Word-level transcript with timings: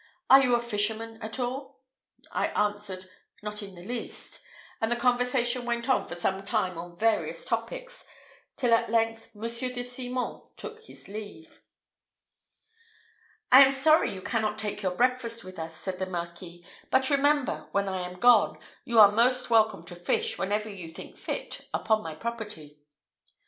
Are 0.31 0.41
you 0.41 0.55
a 0.55 0.59
fisherman 0.59 1.19
at 1.21 1.37
all?" 1.39 1.79
I 2.31 2.47
answered, 2.47 3.07
"Not 3.43 3.61
in 3.61 3.75
the 3.75 3.85
least;" 3.85 4.43
and 4.81 4.91
the 4.91 4.95
conversation 4.95 5.63
went 5.63 5.87
on 5.87 6.07
for 6.07 6.15
some 6.15 6.43
time 6.43 6.75
on 6.75 6.95
various 6.97 7.45
topics, 7.45 8.03
till 8.57 8.73
at 8.73 8.89
length 8.89 9.35
Monsieur 9.35 9.69
de 9.69 9.83
Simon 9.83 10.41
took 10.57 10.83
his 10.85 11.07
leave. 11.07 11.61
"I 13.51 13.63
am 13.63 13.71
sorry 13.71 14.11
you 14.11 14.23
cannot 14.23 14.57
take 14.57 14.81
your 14.81 14.95
breakfast 14.95 15.43
with 15.43 15.59
us," 15.59 15.77
said 15.77 15.99
the 15.99 16.07
Marquis; 16.07 16.65
"but 16.89 17.11
remember, 17.11 17.67
when 17.71 17.87
I 17.87 18.01
am 18.01 18.15
gone, 18.17 18.57
you 18.83 18.99
are 18.99 19.11
most 19.11 19.51
welcome 19.51 19.83
to 19.83 19.95
fish, 19.95 20.35
whenever 20.35 20.67
you 20.67 20.91
think 20.91 21.15
fit, 21.15 21.67
upon 21.75 22.01
my 22.01 22.15
property." 22.15 22.79